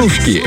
[0.00, 0.42] Веснушки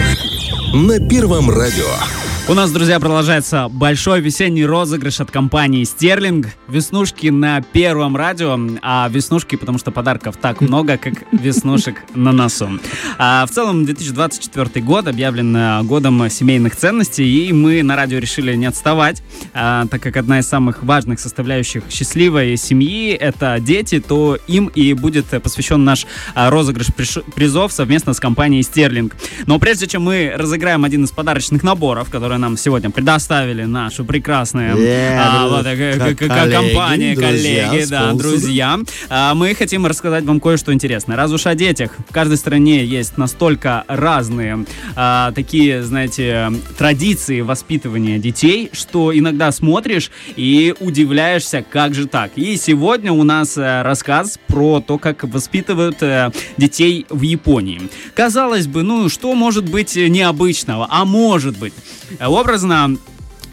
[0.73, 2.32] на Первом радио.
[2.49, 6.47] У нас, друзья, продолжается большой весенний розыгрыш от компании Стерлинг.
[6.67, 12.81] Веснушки на первом радио, а веснушки, потому что подарков так много, как веснушек на носу.
[13.17, 18.53] А в целом 2024 год объявлен э, годом семейных ценностей, и мы на радио решили
[18.55, 19.23] не отставать,
[19.53, 24.91] а, так как одна из самых важных составляющих счастливой семьи— это дети, то им и
[24.91, 26.87] будет посвящен наш а, розыгрыш
[27.33, 29.15] призов совместно с компанией Стерлинг.
[29.45, 34.73] Но прежде чем мы разыграем один из подарочных наборов, который нам сегодня предоставили наши прекрасные
[34.73, 38.29] Yeah, а, друз- вот, э, ко- к- к- коллеги, компания, друзья, коллеги, да, спонсоры.
[38.29, 38.79] друзья,
[39.09, 41.15] а, мы хотим рассказать вам кое-что интересное.
[41.17, 44.65] Раз уж о детях, в каждой стране есть настолько разные
[44.95, 52.31] а, такие, знаете, традиции воспитывания детей, что иногда смотришь и удивляешься, как же так.
[52.35, 57.81] И сегодня у нас э, рассказ про то, как воспитывают э, детей в Японии.
[58.15, 60.87] Казалось бы, ну что может быть необычного?
[60.89, 61.73] А может быть.
[62.19, 62.97] Э, Образно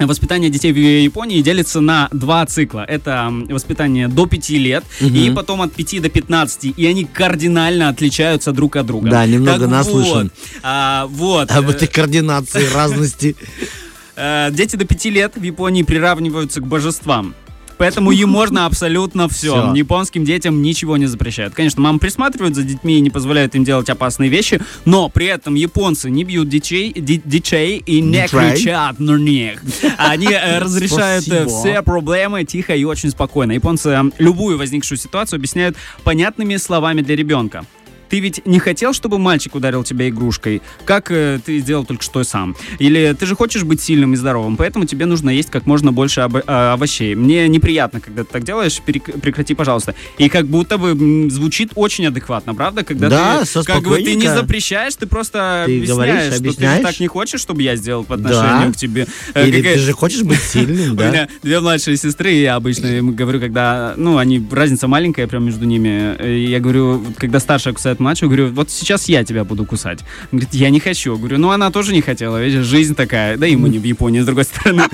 [0.07, 2.85] Воспитание детей в Японии делится на два цикла.
[2.89, 6.75] Это воспитание до 5 лет и потом от 5 до 15.
[6.77, 9.11] И они кардинально отличаются друг от друга.
[9.11, 10.23] Да, немного Так наслышан.
[10.23, 11.51] Вот, а, вот.
[11.51, 13.37] Об э, этой координации, разности.
[14.17, 17.35] э, дети до 5 лет в Японии приравниваются к божествам.
[17.81, 19.73] Поэтому им можно абсолютно все.
[19.75, 21.55] Японским детям ничего не запрещают.
[21.55, 25.55] Конечно, мамы присматривают за детьми и не позволяют им делать опасные вещи, но при этом
[25.55, 29.63] японцы не бьют детей, детей и не кричат на них.
[29.97, 33.53] Они э, разрешают э, все проблемы тихо и очень спокойно.
[33.53, 37.65] Японцы э, любую возникшую ситуацию объясняют понятными словами для ребенка.
[38.11, 42.25] Ты ведь не хотел, чтобы мальчик ударил тебя игрушкой, как э, ты сделал только что
[42.25, 42.57] сам.
[42.79, 46.21] Или ты же хочешь быть сильным и здоровым, поэтому тебе нужно есть как можно больше
[46.21, 47.15] обо- а, овощей.
[47.15, 49.95] Мне неприятно, когда ты так делаешь, перек- прекрати, пожалуйста.
[50.19, 52.83] И как будто бы звучит очень адекватно, правда?
[52.83, 56.31] Когда Да, ты, всё как бы ты не запрещаешь, ты просто Ты объясняешь, говоришь, что
[56.31, 56.83] ты же объясняешь.
[56.83, 58.73] так не хочешь, чтобы я сделал по отношению Да.
[58.73, 59.07] к тебе.
[59.35, 61.09] Э, Или какая- ты же хочешь быть сильным, у да?
[61.11, 65.45] меня две младшие сестры, и я обычно им говорю, когда, ну, они, разница маленькая прям
[65.45, 69.65] между ними, и я говорю, когда старшая кусает младшую, говорю, вот сейчас я тебя буду
[69.65, 70.01] кусать.
[70.33, 71.17] Он говорит, я не хочу.
[71.17, 74.21] Говорю, ну, она тоже не хотела, видишь, жизнь такая, да и мы не в Японии,
[74.21, 74.85] с другой стороны.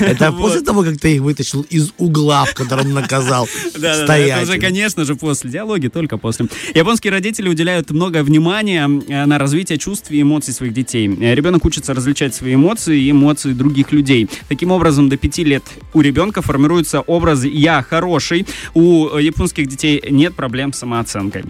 [0.00, 4.30] Это после того, как ты их вытащил из угла, в котором наказал стоять.
[4.30, 5.50] это уже, конечно же, после.
[5.50, 6.46] Диалоги только после.
[6.74, 11.08] Японские родители уделяют много внимания э, на развитие чувств и эмоций своих детей.
[11.08, 14.28] Э, Ребенок учится различать свои эмоции и эмоции других людей.
[14.48, 15.64] Таким образом, до пяти лет
[15.94, 18.46] у ребенка формируется образ «я хороший».
[18.74, 21.44] У э, японских детей нет проблем с самооценкой.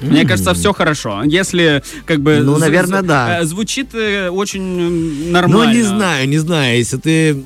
[0.00, 1.22] Мне кажется, все хорошо.
[1.24, 3.40] Если как бы Ну, наверное, да.
[3.40, 5.72] э, звучит э, очень м, Ну, нормально.
[5.74, 7.42] не знаю, не знаю, если ты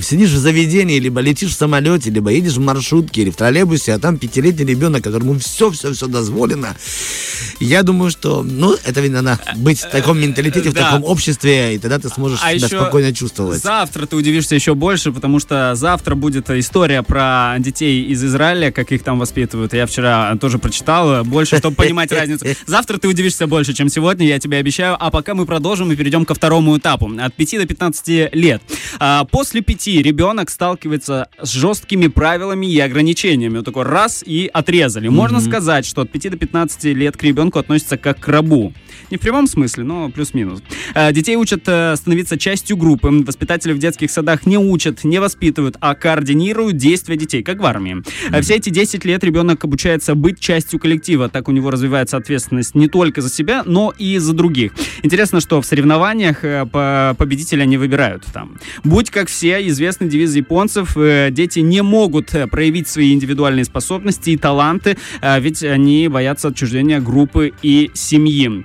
[0.00, 3.98] сидишь в заведении, либо летишь в самолете, либо едешь в маршрутке или в троллейбусе, а
[3.98, 6.74] там пятилетний ребенок, которому все-все-все дозволено,
[7.60, 11.78] я думаю, что, ну, это видно надо быть в таком менталитете, в таком обществе, и
[11.78, 13.62] тогда ты сможешь А себя спокойно чувствовать.
[13.62, 18.90] Завтра ты удивишься еще больше, потому что завтра будет история про детей из Израиля, как
[18.92, 19.72] их там воспитывают.
[19.72, 22.46] Я вчера тоже прочитал больше, чтобы понимать разницу.
[22.66, 24.96] Завтра ты удивишься больше, чем сегодня, я тебе обещаю.
[24.98, 27.10] А пока мы продолжим и перейдем ко второму этапу.
[27.18, 28.62] От 5 до 15 лет.
[28.98, 33.56] А, После 5 ребенок сталкивается с жесткими правилами и ограничениями.
[33.56, 35.08] Вот такой раз и отрезали.
[35.08, 38.72] Можно сказать, что от 5 до 15 лет к ребенку относятся как к рабу.
[39.14, 40.60] Не в прямом смысле, но плюс-минус.
[40.92, 43.10] Э, Детей учат э, становиться частью группы.
[43.24, 48.02] Воспитатели в детских садах не учат, не воспитывают, а координируют действия детей, как в армии.
[48.32, 51.28] Э, Все эти 10 лет ребенок обучается быть частью коллектива.
[51.28, 54.72] Так у него развивается ответственность не только за себя, но и за других.
[55.04, 56.40] Интересно, что в соревнованиях
[56.72, 58.56] по- победителя не выбирают там.
[58.82, 64.96] Будь как все, известный девиз японцев, дети не могут проявить свои индивидуальные способности и таланты,
[65.38, 68.64] ведь они боятся отчуждения группы и семьи.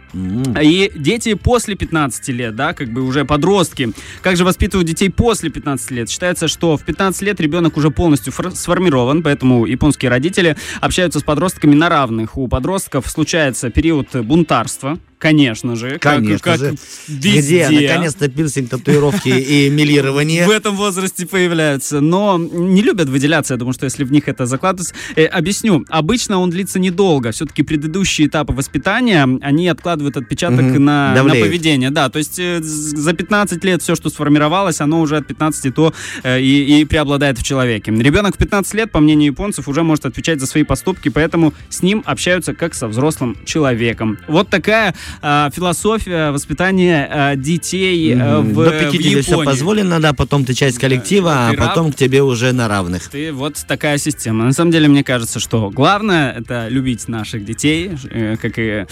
[0.61, 3.91] И дети после 15 лет, да, как бы уже подростки.
[4.21, 6.09] Как же воспитывают детей после 15 лет?
[6.09, 11.23] Считается, что в 15 лет ребенок уже полностью фор- сформирован, поэтому японские родители общаются с
[11.23, 12.37] подростками на равных.
[12.37, 15.99] У подростков случается период бунтарства, конечно же.
[15.99, 16.75] как- Конечно как же.
[17.07, 17.67] везде.
[17.67, 20.47] Где наконец-то пирсинг, татуировки и милирование.
[20.47, 23.53] В этом возрасте появляются, но не любят выделяться.
[23.53, 24.93] Я думаю, что если в них это закладывается...
[25.15, 25.85] Э, объясню.
[25.89, 27.31] Обычно он длится недолго.
[27.31, 30.85] Все-таки предыдущие этапы воспитания, они откладывают отпечаток Мгм.
[30.85, 31.89] на, на поведение.
[31.91, 35.93] Да, то есть э, за 15 лет все, что сформировалось, оно уже от 15 то
[36.23, 37.91] э, и, и преобладает в человеке.
[37.91, 41.83] Ребенок в 15 лет, по мнению японцев, уже может отвечать за свои поступки, поэтому с
[41.83, 44.17] ним общаются как со взрослым человеком.
[44.27, 49.45] Вот такая э, философия воспитания э, детей э, в, До 50 в Японии.
[49.45, 51.69] позволено, да, потом ты часть коллектива, а раб.
[51.69, 53.09] потом к тебе уже на равных.
[53.09, 54.45] Ты вот такая система.
[54.45, 58.85] На самом деле, мне кажется, что главное это любить наших детей, э, как и э,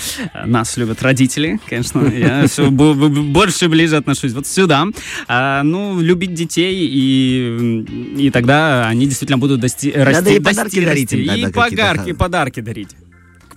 [0.45, 2.05] нас любят родители, конечно.
[2.17, 4.85] Я все больше ближе отношусь вот сюда.
[5.27, 7.85] А, ну, любить детей, и,
[8.17, 12.89] и тогда они действительно будут дости- расти, и подарки расти, дарить И подарки, подарки дарить.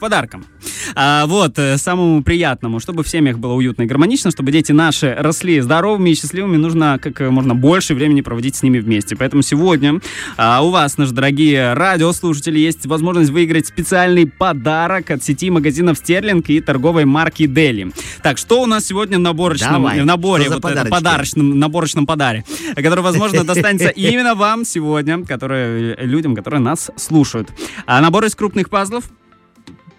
[0.01, 0.45] Подаркам.
[0.95, 5.15] А, вот, э, самому приятному, чтобы в семьях было уютно и гармонично, чтобы дети наши
[5.19, 9.17] росли здоровыми и счастливыми, нужно как можно больше времени проводить с ними вместе.
[9.17, 10.01] Поэтому сегодня
[10.37, 16.49] а, у вас, наши дорогие радиослушатели, есть возможность выиграть специальный подарок от сети магазинов Стерлинг
[16.49, 17.93] и торговой марки Дели.
[18.23, 22.45] Так, что у нас сегодня в наборочном, Давай, в наборе, вот это, подарочном, наборочном подаре,
[22.75, 27.51] который, возможно, достанется именно вам сегодня, которые, людям, которые нас слушают.
[27.87, 29.05] А набор из крупных пазлов,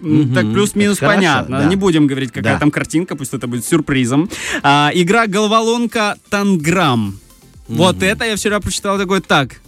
[0.02, 0.34] Мгм.
[0.34, 1.60] Так плюс-минус Это хорошо, понятно.
[1.60, 1.66] да.
[1.66, 2.60] Не будем говорить, какая Да.
[2.60, 4.30] там картинка, пусть это будет сюрпризом.
[4.64, 7.18] А, игра головоломка Танграм.
[7.68, 9.62] Вот это я вчера прочитал такой, так,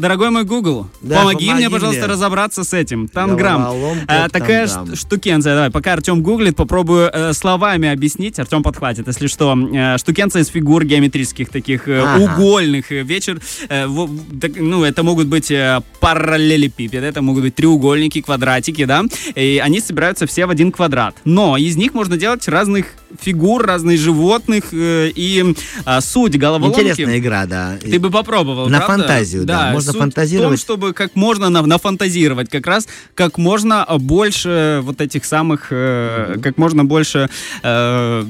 [0.00, 2.12] дорогой мой Google, Да, помоги, помоги мне, пожалуйста, мне.
[2.12, 3.06] разобраться с этим.
[3.08, 3.62] Танграм.
[3.62, 4.96] Головоломка А, такая Танграм.
[4.96, 8.38] штукенция, давай, пока Артем гуглит, попробую э, словами объяснить.
[8.38, 9.56] Артем подхватит, если что.
[9.72, 12.22] Э, штукенция из фигур геометрических, таких э, Ага.
[12.34, 12.90] угольных.
[12.92, 18.20] Э, Вечер, э, в- так, ну, это могут быть э, параллелепипеды, это могут быть треугольники,
[18.20, 19.04] квадратики, да,
[19.34, 21.14] и они собираются все в один квадрат.
[21.24, 22.86] Но из них можно делать разных
[23.20, 25.54] фигур, разных животных, э, и
[25.84, 26.80] а, суть головоломки...
[26.80, 27.76] Интересная игра, да.
[27.80, 28.98] Ты бы попробовал, На правда?
[29.04, 30.60] фантазию, да, можно суть фантазировать.
[30.60, 35.68] В том, чтобы как можно на- нафантазировать, как раз как можно больше вот этих самых,
[35.70, 37.28] э, как можно больше
[37.62, 38.24] э,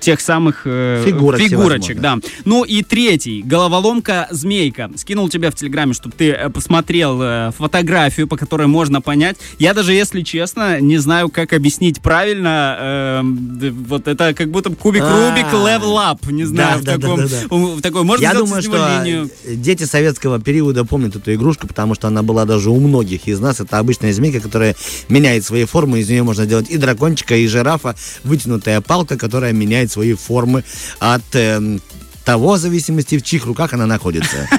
[0.00, 2.18] тех самых э, Фигурок фигурочек, да.
[2.44, 4.90] Ну и третий, головоломка змейка.
[4.96, 9.36] Скинул тебя в Телеграме, чтобы ты э, посмотрел э, фотографию, по которой можно понять.
[9.58, 12.76] Я даже, если честно, не знаю, как объяснить правильно.
[12.78, 17.16] э, вот это как будто кубик А, Рубик level up, не знаю, в да, таком,
[17.16, 17.56] да, да.
[17.56, 19.30] в такой, можно Я думаю, что линию.
[19.46, 23.60] дети советского периода помнят эту игрушку, потому что она была даже у многих из нас.
[23.60, 24.76] Это обычная змейка, которая
[25.08, 26.00] меняет свои формы.
[26.00, 27.94] Из нее можно сделать и дракончика, и жирафа.
[28.24, 30.64] Вытянутая палка, которая меняет свои формы
[30.98, 31.80] от эм,
[32.24, 34.48] того, зависимости, в чьих руках она находится.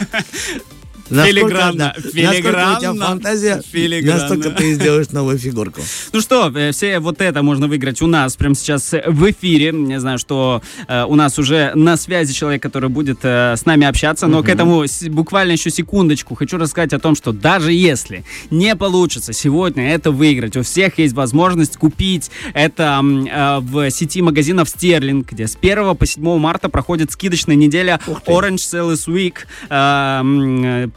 [1.11, 4.19] Филигранно, у тебя филигранно, фантазия, филигранно.
[4.21, 5.81] настолько ты сделаешь новую фигурку.
[6.13, 9.73] Ну что, э, все вот это можно выиграть у нас прямо сейчас э, в эфире.
[9.89, 13.85] Я знаю, что э, у нас уже на связи человек, который будет э, с нами
[13.85, 18.75] общаться, но к этому буквально еще секундочку хочу рассказать о том, что даже если не
[18.75, 25.31] получится сегодня это выиграть, у всех есть возможность купить это э, в сети магазинов Стерлинг,
[25.31, 27.99] где с 1 по 7 марта проходит скидочная неделя.
[28.25, 29.35] Orange Sales Week.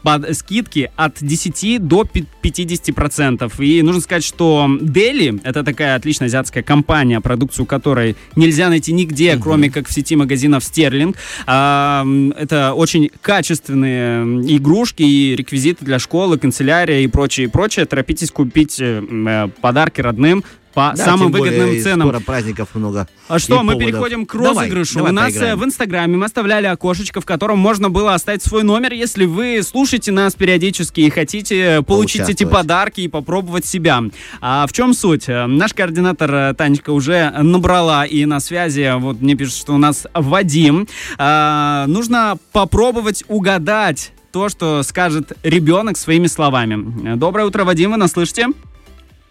[0.05, 3.51] Под скидки от 10 до пи- 50%.
[3.59, 9.35] И нужно сказать, что Дели— это такая отличная азиатская компания, продукцию которой нельзя найти нигде,
[9.41, 11.17] кроме как в сети магазинов Стерлинг.
[11.47, 12.05] А,
[12.37, 17.87] это очень качественные игрушки и реквизиты для школы, канцелярия и прочее, и прочее.
[17.87, 20.43] Торопитесь купить э, э, подарки родным
[20.75, 22.07] по Да, самым выгодным ценам.
[22.09, 23.07] Скоро праздников много.
[23.27, 23.79] А что, мы поводов.
[23.87, 24.95] переходим к Давай, розыгрышу.
[24.95, 25.53] давай У нас поиграем.
[25.53, 29.61] э, в Инстаграме мы оставляли окошечко, в котором можно было оставить свой номер, если вы
[29.63, 34.03] слушаете нас периодически и хотите получить эти подарки и попробовать себя.
[34.41, 35.23] А в чем суть?
[35.29, 38.93] Э, Наш координатор э, Танечка уже набрала и на связи.
[38.99, 40.87] Вот мне пишут, что у нас Вадим.
[41.17, 47.15] А, нужно попробовать угадать то, что скажет ребенок своими словами.
[47.15, 48.47] Доброе утро, Вадим, вы нас слышите?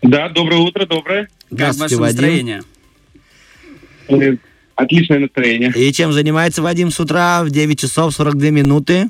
[0.05, 1.29] Да, доброе утро, доброе.
[1.57, 2.63] Как ваше настроение?
[4.09, 4.37] Э,
[4.75, 5.73] Отличное настроение.
[5.75, 9.09] И чем занимается Вадим с утра в 9 часов 42 минуты?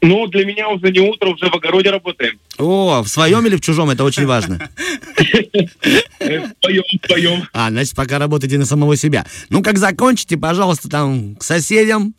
[0.00, 2.38] Ну, для меня уже не утро, уже в огороде работаем.
[2.58, 4.68] О, в своем или в чужом, это очень важно.
[6.18, 7.48] Э, Вдвоем, вдвоем.
[7.52, 9.26] А, значит, пока работаете на самого себя.
[9.50, 12.14] Ну, как закончите, пожалуйста, там, к соседям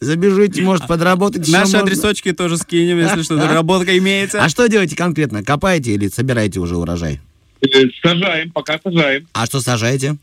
[0.00, 1.48] забежите, может, подработать.
[1.48, 4.42] Наши адресочки тоже скинем, если что-то работка имеется.
[4.42, 5.44] А что делаете конкретно?
[5.44, 7.20] Копаете или собираете уже урожай?
[7.60, 7.66] Э,
[8.02, 9.28] Сажаем, пока сажаем.
[9.32, 10.16] А что сажаете?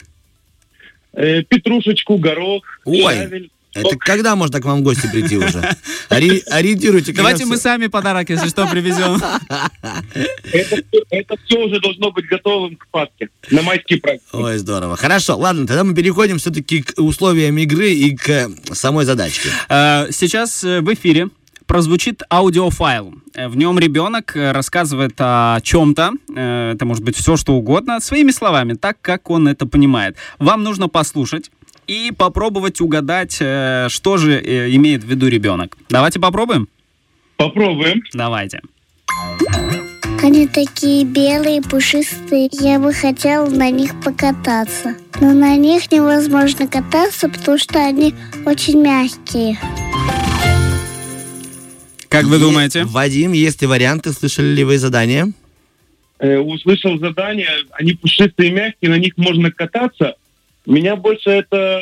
[1.13, 3.51] Э, Петрушечку, горох, Ой.
[3.77, 5.59] Это когда можно к вам в гости прийти уже?
[6.09, 7.13] Ори- Ориентируйте.
[7.13, 9.21] Давайте мы всё- сами подарок, если что, привезем.
[10.51, 14.25] Это, это все уже должно быть готовым к Пасхе, на майские праздники.
[14.33, 14.95] Ой, здорово.
[14.95, 19.49] Хорошо, ладно, тогда мы переходим все-таки к условиям игры и к э, самой задачке.
[19.69, 21.29] Э, Сейчас э, в эфире
[21.65, 23.13] прозвучит аудиофайл.
[23.35, 29.01] В нем ребенок рассказывает о чем-то, это может быть все, что угодно, своими словами, так,
[29.01, 30.15] как он это понимает.
[30.39, 31.51] Вам нужно послушать
[31.87, 35.77] и попробовать угадать, э, что же э, имеет в виду ребенок.
[35.89, 36.67] Давайте попробуем?
[37.37, 38.03] Попробуем.
[38.13, 38.61] Давайте.
[40.21, 42.49] Они такие белые, пушистые.
[42.51, 44.95] Я бы хотела на них покататься.
[45.21, 48.13] но на них невозможно кататься, потому что они
[48.45, 49.57] очень мягкие.
[52.09, 52.83] Как вы думаете?
[52.85, 54.11] Вадим, есть ли варианты?
[54.11, 55.33] Слышали ли вы задание?
[56.19, 60.15] Э, услышал задание, они пушистые и мягкие, на них можно кататься.
[60.67, 61.81] Меня больше это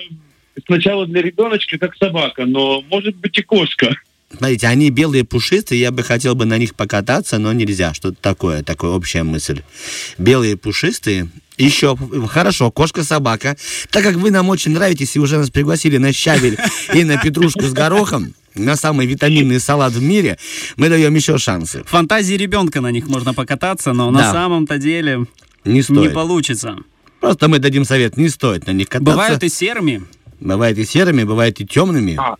[0.68, 3.96] сначала для ребеночка как собака, но может быть и кошка.
[4.38, 7.96] Смотрите, они белые, пушистые, я бы хотел бы на них покататься, но нельзя.
[7.96, 9.62] Что-то такое, такая общая мысль.
[10.20, 11.30] Белые, пушистые.
[11.58, 13.58] Еще, хорошо, кошка-собака.
[13.90, 16.58] Так как вы нам очень нравитесь и уже нас пригласили на щавель
[16.94, 20.38] и на петрушку с горохом, на самый витаминный салат в мире,
[20.78, 21.84] мы даем еще шансы.
[21.86, 25.26] Фантазии ребенка на них можно покататься, но на самом-то деле
[25.64, 26.78] Не получится.
[27.26, 29.12] Просто мы дадим совет, не стоит на них кататься.
[29.12, 30.04] Бывают и серыми.
[30.40, 32.16] Бывает и серыми, бывает и темными.
[32.20, 32.36] А.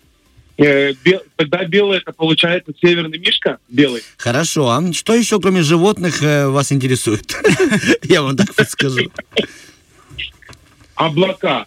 [0.60, 0.94] Э,
[1.38, 4.04] тогда белый это получается северный мишка, белый.
[4.16, 7.36] Хорошо, а что еще, кроме животных, э, вас интересует?
[8.04, 9.12] Я вам так подскажу.
[10.94, 11.66] Облака.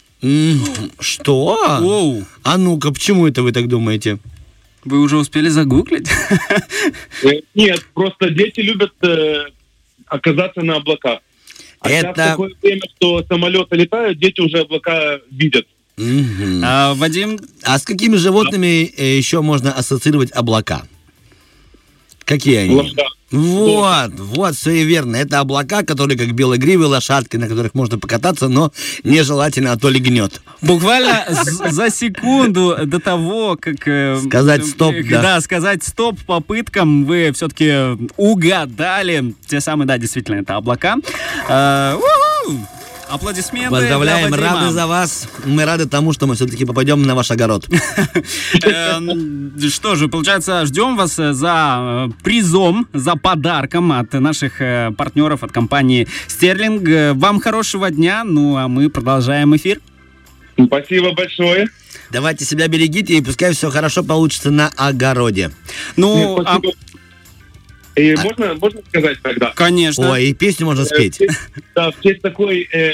[1.00, 1.80] Что?
[1.82, 4.20] Оу, А ну-ка, почему это вы так думаете?
[4.84, 6.08] вы уже успели загуглить?
[7.24, 9.46] Э, Нет, просто дети любят э,
[10.06, 11.18] оказаться на облаках.
[11.80, 15.66] А сейчас Это- такое время, что самолеты летают, дети уже облака видят.
[15.96, 16.62] Мгм.
[16.64, 20.82] А, Вадим, А с какими животными э, еще можно ассоциировать облака?
[22.28, 22.92] Какие они?
[23.30, 25.16] Вот, вот, все и верно.
[25.16, 28.72] Это облака, которые как белогривые лошадки, на которых можно покататься, но
[29.04, 30.40] нежелательно, а то легнет.
[30.62, 33.86] буквально з- за секунду до того, как...
[33.86, 35.22] э, Сказать стоп, э, да.
[35.22, 39.34] Да, сказать стоп попыткам, вы все-таки угадали.
[39.46, 40.96] Те самые, да, действительно, это облака.
[43.08, 43.14] Э!
[43.14, 45.28] Аплодисменты Поздравляем, рады за вас.
[45.44, 47.66] Мы рады тому, что мы все-таки попадем на ваш огород.
[48.62, 54.90] Эм, Что же, получается, ждем вас э, за э, призом, за подарком от наших э,
[54.96, 56.88] партнеров, от компании Стерлинг.
[56.88, 59.80] Э, Вам хорошего дня, ну а мы продолжаем эфир.
[60.66, 61.68] Спасибо большое.
[62.10, 65.50] Давайте себя берегите, и пускай все хорошо получится на огороде.
[65.96, 66.60] Ну, а,
[67.98, 69.52] И можно, можно сказать тогда?
[69.56, 70.12] конечно.
[70.12, 71.20] Ой, и песню можно Э, спеть.
[71.74, 72.92] Да, в честь такой э,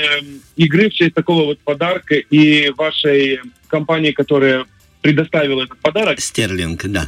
[0.57, 4.65] игры, в честь такого вот подарка и вашей компании, которая
[5.03, 6.21] предоставила этот подарок.
[6.21, 7.07] Стерлинг, да.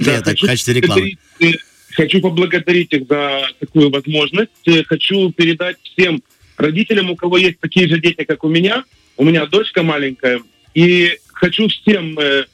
[0.00, 1.16] Да, так в качестве рекламы.
[1.40, 1.52] э,
[1.94, 4.50] Хочу поблагодарить их за такую возможность.
[4.66, 6.22] Э, Хочу передать всем
[6.56, 8.84] родителям, у кого есть такие же дети, как у меня.
[9.16, 10.40] У меня дочка маленькая.
[10.74, 12.46] И хочу всем э,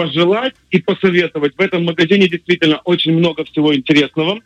[0.00, 1.52] пожелать и посоветовать.
[1.56, 4.40] В этом магазине действительно очень много всего интересного.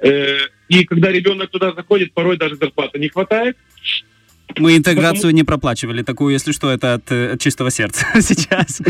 [0.00, 0.36] Э,
[0.68, 3.56] И когда ребенок туда заходит, порой даже зарплаты не хватает.
[4.58, 8.82] Мы интеграцию не проплачивали, такую, если что, это от, э, от чистого сердца сейчас.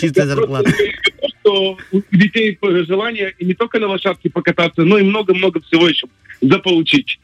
[0.00, 0.70] Чистая зарплата.
[1.20, 5.88] то, что у детей желание и не только на лошадке покататься, но и много-много всего
[5.88, 6.06] еще
[6.42, 7.18] заполучить.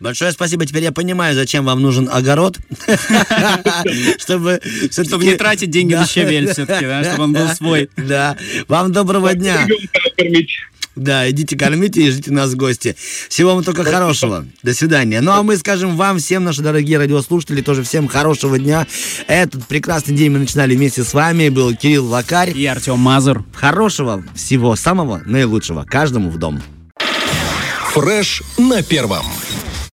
[0.00, 0.64] Большое спасибо.
[0.64, 2.58] Теперь я понимаю, зачем вам нужен огород.
[4.18, 4.60] Чтобы.
[4.90, 7.90] Чтобы не тратить деньги на щавель все-таки, да, чтобы он был свой.
[7.96, 8.36] Да.
[8.66, 9.66] Вам доброго дня.
[10.96, 12.96] Да, идите кормите и ждите нас в гости.
[13.28, 14.46] Всего вам только хорошего.
[14.62, 15.20] До свидания.
[15.20, 18.86] Ну а мы скажем вам, всем наши дорогие радиослушатели, тоже всем хорошего дня.
[19.26, 21.48] Этот прекрасный день мы начинали вместе с вами.
[21.50, 22.56] Был Кирилл Вакарь.
[22.56, 23.44] И Артем Мазур.
[23.54, 26.60] Хорошего, всего самого наилучшего каждому в дом.
[27.92, 29.24] Фреш на первом.